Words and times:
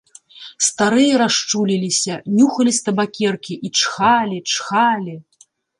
Старыя 0.67 1.13
расчуліліся, 1.23 2.13
нюхалі 2.39 2.71
з 2.81 2.83
табакеркі 2.89 3.53
і 3.69 3.75
чхалі, 3.79 4.37
чхалі. 4.55 5.13